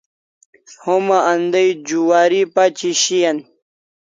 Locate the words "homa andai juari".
0.83-2.39